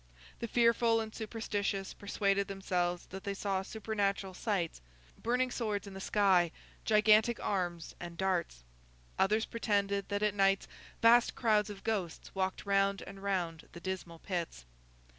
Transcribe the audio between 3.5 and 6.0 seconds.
supernatural sights—burning swords in